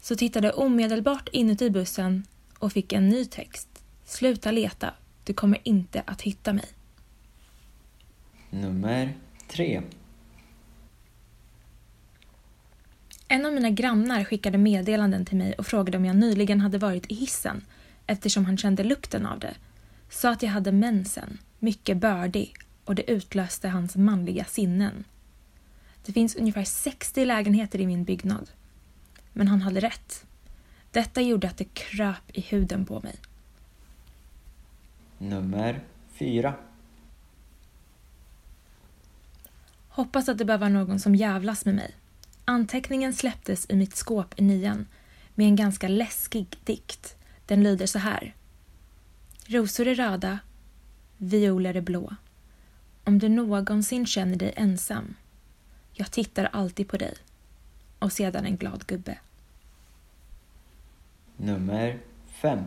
Så 0.05 0.15
tittade 0.15 0.51
omedelbart 0.51 1.29
inuti 1.31 1.69
bussen 1.69 2.23
och 2.59 2.71
fick 2.71 2.93
en 2.93 3.09
ny 3.09 3.25
text. 3.25 3.83
Sluta 4.03 4.51
leta, 4.51 4.93
du 5.23 5.33
kommer 5.33 5.59
inte 5.63 6.03
att 6.05 6.21
hitta 6.21 6.53
mig. 6.53 6.65
Nummer 8.49 9.13
3. 9.47 9.81
En 13.27 13.45
av 13.45 13.53
mina 13.53 13.69
grannar 13.69 14.23
skickade 14.23 14.57
meddelanden 14.57 15.25
till 15.25 15.37
mig 15.37 15.53
och 15.53 15.67
frågade 15.67 15.97
om 15.97 16.05
jag 16.05 16.15
nyligen 16.15 16.61
hade 16.61 16.77
varit 16.77 17.11
i 17.11 17.15
hissen 17.15 17.65
eftersom 18.07 18.45
han 18.45 18.57
kände 18.57 18.83
lukten 18.83 19.25
av 19.25 19.39
det. 19.39 19.53
Sa 20.09 20.31
att 20.31 20.43
jag 20.43 20.49
hade 20.49 20.71
mensen, 20.71 21.37
mycket 21.59 21.97
bördig 21.97 22.55
och 22.83 22.95
det 22.95 23.11
utlöste 23.11 23.67
hans 23.67 23.95
manliga 23.95 24.45
sinnen. 24.45 25.03
Det 26.05 26.13
finns 26.13 26.35
ungefär 26.35 26.63
60 26.63 27.25
lägenheter 27.25 27.81
i 27.81 27.87
min 27.87 28.03
byggnad. 28.03 28.49
Men 29.37 29.47
han 29.47 29.61
hade 29.61 29.79
rätt. 29.79 30.25
Detta 30.91 31.21
gjorde 31.21 31.47
att 31.47 31.57
det 31.57 31.73
kröp 31.73 32.31
i 32.33 32.41
huden 32.41 32.85
på 32.85 32.99
mig. 32.99 33.15
Nummer 35.17 35.83
4. 36.13 36.53
Hoppas 39.89 40.29
att 40.29 40.37
det 40.37 40.45
bara 40.45 40.57
var 40.57 40.69
någon 40.69 40.99
som 40.99 41.15
jävlas 41.15 41.65
med 41.65 41.75
mig. 41.75 41.95
Anteckningen 42.45 43.13
släpptes 43.13 43.69
i 43.69 43.75
mitt 43.75 43.95
skåp 43.95 44.39
i 44.39 44.41
nian 44.41 44.87
med 45.33 45.47
en 45.47 45.55
ganska 45.55 45.87
läskig 45.87 46.57
dikt. 46.63 47.15
Den 47.45 47.63
lyder 47.63 47.85
så 47.85 47.99
här. 47.99 48.35
Rosor 49.45 49.87
är 49.87 49.95
röda, 49.95 50.39
violer 51.17 51.75
är 51.75 51.81
blå. 51.81 52.15
Om 53.03 53.19
du 53.19 53.29
någonsin 53.29 54.05
känner 54.05 54.35
dig 54.35 54.53
ensam, 54.55 55.15
jag 55.93 56.11
tittar 56.11 56.49
alltid 56.51 56.87
på 56.87 56.97
dig. 56.97 57.13
Och 57.99 58.11
sedan 58.11 58.45
en 58.45 58.57
glad 58.57 58.87
gubbe. 58.87 59.17
Nummer 61.37 61.99
5. 62.27 62.59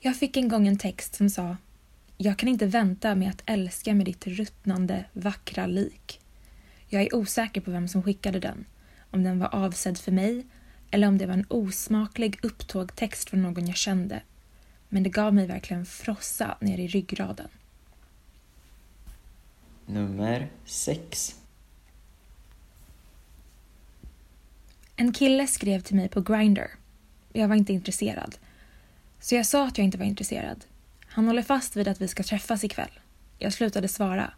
Jag 0.00 0.16
fick 0.16 0.36
en 0.36 0.48
gång 0.48 0.68
en 0.68 0.78
text 0.78 1.14
som 1.14 1.30
sa 1.30 1.56
Jag 2.16 2.38
kan 2.38 2.48
inte 2.48 2.66
vänta 2.66 3.14
med 3.14 3.30
att 3.30 3.42
älska 3.46 3.94
med 3.94 4.06
ditt 4.06 4.26
ruttnande, 4.26 5.04
vackra 5.12 5.66
lik. 5.66 6.20
Jag 6.88 7.02
är 7.02 7.14
osäker 7.14 7.60
på 7.60 7.70
vem 7.70 7.88
som 7.88 8.02
skickade 8.02 8.40
den. 8.40 8.64
Om 9.10 9.22
den 9.22 9.38
var 9.38 9.54
avsedd 9.54 9.98
för 9.98 10.12
mig 10.12 10.46
eller 10.90 11.08
om 11.08 11.18
det 11.18 11.26
var 11.26 11.34
en 11.34 11.46
osmaklig 11.48 12.38
upptågtext 12.42 13.30
från 13.30 13.42
någon 13.42 13.66
jag 13.66 13.76
kände. 13.76 14.22
Men 14.88 15.02
det 15.02 15.10
gav 15.10 15.34
mig 15.34 15.46
verkligen 15.46 15.86
frossa 15.86 16.56
ner 16.60 16.78
i 16.78 16.86
ryggraden. 16.86 17.48
Nummer 19.86 20.50
6. 20.64 21.40
En 24.96 25.12
kille 25.12 25.46
skrev 25.46 25.80
till 25.80 25.96
mig 25.96 26.08
på 26.08 26.20
Grindr. 26.20 26.66
Jag 27.32 27.48
var 27.48 27.56
inte 27.56 27.72
intresserad. 27.72 28.36
Så 29.20 29.34
jag 29.34 29.46
sa 29.46 29.66
att 29.66 29.78
jag 29.78 29.84
inte 29.84 29.98
var 29.98 30.04
intresserad. 30.04 30.64
Han 31.06 31.26
håller 31.26 31.42
fast 31.42 31.76
vid 31.76 31.88
att 31.88 32.00
vi 32.00 32.08
ska 32.08 32.22
träffas 32.22 32.64
ikväll. 32.64 33.00
Jag 33.38 33.52
slutade 33.52 33.88
svara. 33.88 34.30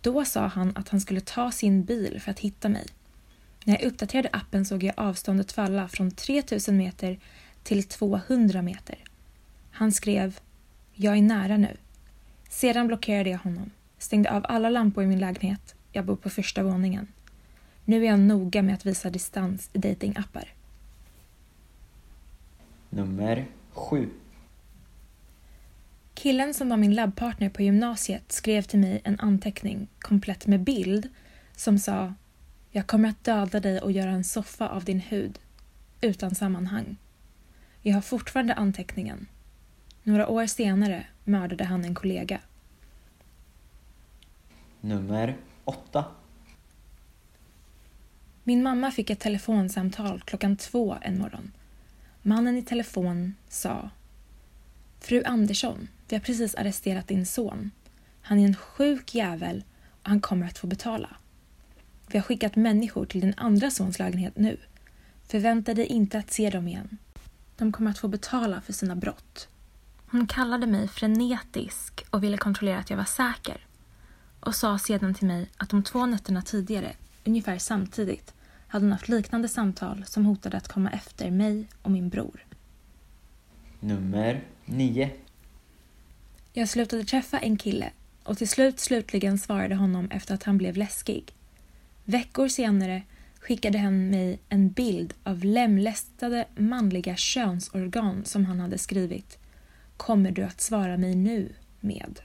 Då 0.00 0.24
sa 0.24 0.46
han 0.46 0.76
att 0.76 0.88
han 0.88 1.00
skulle 1.00 1.20
ta 1.20 1.50
sin 1.50 1.84
bil 1.84 2.20
för 2.20 2.30
att 2.30 2.38
hitta 2.38 2.68
mig. 2.68 2.86
När 3.64 3.74
jag 3.74 3.82
uppdaterade 3.82 4.28
appen 4.32 4.64
såg 4.64 4.82
jag 4.82 4.94
avståndet 4.96 5.52
falla 5.52 5.88
från 5.88 6.10
3000 6.10 6.76
meter 6.76 7.18
till 7.62 7.84
200 7.84 8.62
meter. 8.62 8.98
Han 9.70 9.92
skrev 9.92 10.38
“Jag 10.94 11.16
är 11.16 11.22
nära 11.22 11.56
nu”. 11.56 11.76
Sedan 12.48 12.86
blockerade 12.86 13.30
jag 13.30 13.38
honom, 13.38 13.70
stängde 13.98 14.30
av 14.30 14.46
alla 14.48 14.70
lampor 14.70 15.04
i 15.04 15.06
min 15.06 15.18
lägenhet. 15.18 15.74
Jag 15.92 16.04
bor 16.04 16.16
på 16.16 16.30
första 16.30 16.62
våningen. 16.62 17.08
Nu 17.84 18.04
är 18.04 18.10
jag 18.10 18.20
noga 18.20 18.62
med 18.62 18.74
att 18.74 18.86
visa 18.86 19.10
distans 19.10 19.70
i 19.72 19.78
datingappar. 19.78 20.54
Nummer 22.90 23.46
sju. 23.72 24.10
Killen 26.14 26.54
som 26.54 26.68
var 26.68 26.76
min 26.76 26.94
labbpartner 26.94 27.48
på 27.48 27.62
gymnasiet 27.62 28.32
skrev 28.32 28.62
till 28.62 28.78
mig 28.78 29.00
en 29.04 29.20
anteckning 29.20 29.88
komplett 29.98 30.46
med 30.46 30.60
bild 30.60 31.08
som 31.56 31.78
sa 31.78 32.14
“Jag 32.70 32.86
kommer 32.86 33.08
att 33.08 33.24
döda 33.24 33.60
dig 33.60 33.80
och 33.80 33.92
göra 33.92 34.10
en 34.10 34.24
soffa 34.24 34.68
av 34.68 34.84
din 34.84 35.00
hud” 35.00 35.38
utan 36.00 36.34
sammanhang. 36.34 36.96
Jag 37.82 37.94
har 37.94 38.00
fortfarande 38.00 38.54
anteckningen. 38.54 39.26
Några 40.02 40.28
år 40.28 40.46
senare 40.46 41.06
mördade 41.24 41.64
han 41.64 41.84
en 41.84 41.94
kollega. 41.94 42.40
Nummer 44.80 45.36
åtta. 45.64 46.04
Min 48.44 48.62
mamma 48.62 48.90
fick 48.90 49.10
ett 49.10 49.20
telefonsamtal 49.20 50.20
klockan 50.20 50.56
två 50.56 50.96
en 51.02 51.18
morgon. 51.18 51.52
Mannen 52.22 52.56
i 52.56 52.62
telefon 52.62 53.34
sa 53.48 53.90
Fru 55.00 55.22
Andersson, 55.24 55.88
vi 56.08 56.16
har 56.16 56.20
precis 56.20 56.54
arresterat 56.54 57.08
din 57.08 57.26
son. 57.26 57.70
Han 58.22 58.38
är 58.38 58.44
en 58.44 58.56
sjuk 58.56 59.14
jävel 59.14 59.64
och 60.02 60.08
han 60.08 60.20
kommer 60.20 60.46
att 60.46 60.58
få 60.58 60.66
betala. 60.66 61.16
Vi 62.06 62.18
har 62.18 62.22
skickat 62.22 62.56
människor 62.56 63.06
till 63.06 63.20
din 63.20 63.34
andra 63.36 63.70
sons 63.70 63.98
lägenhet 63.98 64.36
nu. 64.36 64.56
Förvänta 65.28 65.74
dig 65.74 65.86
inte 65.86 66.18
att 66.18 66.30
se 66.30 66.50
dem 66.50 66.68
igen. 66.68 66.98
De 67.56 67.72
kommer 67.72 67.90
att 67.90 67.98
få 67.98 68.08
betala 68.08 68.60
för 68.60 68.72
sina 68.72 68.96
brott. 68.96 69.48
Hon 70.06 70.26
kallade 70.26 70.66
mig 70.66 70.88
frenetisk 70.88 72.04
och 72.10 72.24
ville 72.24 72.36
kontrollera 72.36 72.78
att 72.78 72.90
jag 72.90 72.96
var 72.96 73.04
säker. 73.04 73.66
Och 74.40 74.54
sa 74.54 74.78
sedan 74.78 75.14
till 75.14 75.26
mig 75.26 75.48
att 75.56 75.70
de 75.70 75.82
två 75.82 76.06
nätterna 76.06 76.42
tidigare, 76.42 76.92
ungefär 77.24 77.58
samtidigt, 77.58 78.34
hade 78.68 78.84
hon 78.84 78.92
haft 78.92 79.08
liknande 79.08 79.48
samtal 79.48 80.04
som 80.06 80.26
hotade 80.26 80.56
att 80.56 80.68
komma 80.68 80.90
efter 80.90 81.30
mig 81.30 81.66
och 81.82 81.90
min 81.90 82.08
bror. 82.08 82.46
Nummer 83.80 84.44
nio. 84.64 85.10
Jag 86.52 86.68
slutade 86.68 87.04
träffa 87.04 87.38
en 87.38 87.56
kille 87.56 87.90
och 88.24 88.38
till 88.38 88.48
slut 88.48 88.80
slutligen 88.80 89.38
svarade 89.38 89.74
honom 89.74 90.10
efter 90.10 90.34
att 90.34 90.42
han 90.42 90.58
blev 90.58 90.76
läskig. 90.76 91.34
Veckor 92.04 92.48
senare 92.48 93.02
skickade 93.40 93.78
han 93.78 94.10
mig 94.10 94.38
en 94.48 94.70
bild 94.70 95.14
av 95.22 95.44
lemlästade 95.44 96.44
manliga 96.56 97.16
könsorgan 97.16 98.24
som 98.24 98.44
han 98.44 98.60
hade 98.60 98.78
skrivit 98.78 99.38
Kommer 99.96 100.30
du 100.30 100.42
att 100.42 100.60
svara 100.60 100.96
mig 100.96 101.14
nu 101.14 101.52
med? 101.80 102.20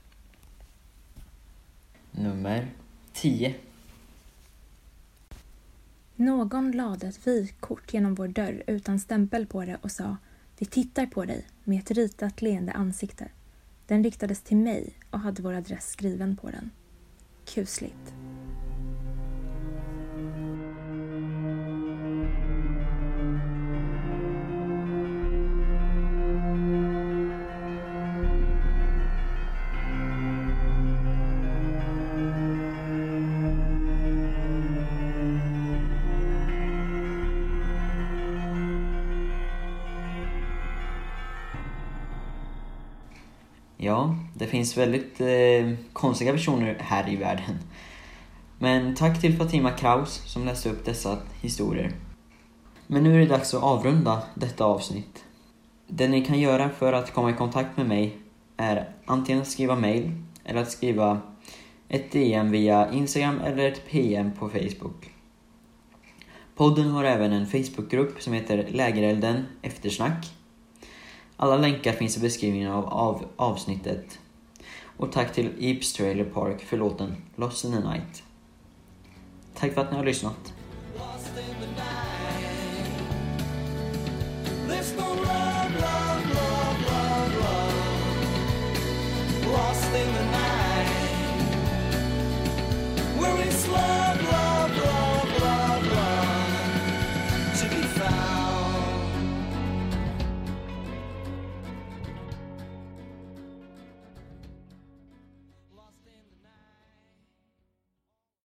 Nummer 2.12 2.68
tio. 3.14 3.56
Någon 6.16 6.72
lade 6.72 7.08
ett 7.08 7.28
vykort 7.28 7.94
genom 7.94 8.16
vår 8.16 8.28
dörr 8.28 8.64
utan 8.68 9.00
stämpel 9.00 9.46
på 9.48 9.66
det 9.66 9.78
och 9.82 9.92
sa 9.92 10.18
Vi 10.58 10.66
tittar 10.66 11.06
på 11.06 11.26
dig 11.26 11.48
med 11.64 11.80
ett 11.80 11.92
ritat 11.92 12.42
leende 12.42 12.72
ansikte. 12.72 13.28
Den 13.88 14.04
riktades 14.04 14.42
till 14.42 14.58
mig 14.58 14.94
och 15.10 15.20
hade 15.20 15.42
vår 15.42 15.54
adress 15.54 15.92
skriven 15.92 16.38
på 16.38 16.50
den. 16.50 16.72
Kusligt. 17.46 18.14
Ja, 43.86 44.16
det 44.34 44.48
finns 44.48 44.78
väldigt 44.78 45.22
eh, 45.22 45.74
konstiga 45.94 46.32
personer 46.32 46.78
här 46.80 47.10
i 47.10 47.16
världen. 47.16 47.60
Men 48.60 48.96
tack 48.96 49.22
till 49.22 49.38
Fatima 49.38 49.72
Kraus 49.72 50.22
som 50.26 50.46
läste 50.46 50.70
upp 50.70 50.86
dessa 50.86 51.18
historier. 51.42 51.92
Men 52.88 53.04
nu 53.04 53.16
är 53.16 53.20
det 53.20 53.26
dags 53.26 53.54
att 53.54 53.64
avrunda 53.64 54.22
detta 54.36 54.66
avsnitt. 54.66 55.24
Det 55.88 56.08
ni 56.08 56.26
kan 56.26 56.40
göra 56.40 56.70
för 56.70 56.94
att 56.94 57.14
komma 57.14 57.30
i 57.30 57.34
kontakt 57.34 57.78
med 57.78 57.88
mig 57.88 58.18
är 58.58 58.90
antingen 59.06 59.42
att 59.42 59.48
skriva 59.48 59.76
mail 59.76 60.12
eller 60.44 60.62
att 60.62 60.72
skriva 60.72 61.22
ett 61.90 62.12
DM 62.12 62.52
via 62.52 62.92
Instagram 62.92 63.40
eller 63.40 63.68
ett 63.68 63.90
PM 63.90 64.32
på 64.40 64.50
Facebook. 64.50 65.10
Podden 66.56 66.90
har 66.90 67.04
även 67.04 67.34
en 67.34 67.48
Facebookgrupp 67.48 68.22
som 68.22 68.34
heter 68.34 68.68
Lägerelden 68.70 69.46
Eftersnack. 69.62 70.26
Alla 71.38 71.58
länkar 71.58 71.94
finns 71.94 72.18
i 72.18 72.20
beskrivningen 72.20 72.72
av, 72.72 72.86
av 72.86 73.26
avsnittet. 73.36 74.20
Och 74.98 75.12
tack 75.12 75.34
till 75.34 75.50
Eeps 75.60 75.94
Trailer 75.94 76.26
Park 76.26 76.62
för 76.62 76.78
låten 76.78 77.16
Lost 77.36 77.66
in 77.66 77.72
the 77.72 77.80
Night. 77.80 78.24
Tack 79.54 79.74
för 79.74 79.82
att 79.82 79.92
ni 79.92 79.98
har 79.98 80.06
lyssnat. 80.06 80.54